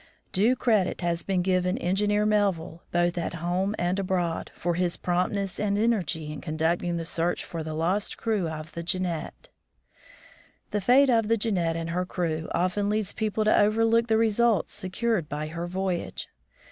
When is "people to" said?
13.13-13.55